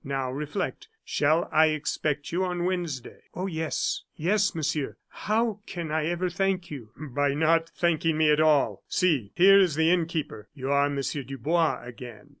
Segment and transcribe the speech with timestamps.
[0.03, 4.97] Now reflect, shall I expect you on Wednesday?" "Oh, yes, yes, Monsieur.
[5.09, 8.83] How can I ever thank you?" "By not thanking me at all.
[8.87, 12.29] See, here is the innkeeper; you are Monsieur Dubois, again."